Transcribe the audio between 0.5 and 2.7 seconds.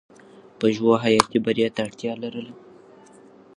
پژو حیاتي بریا ته اړتیا لرله.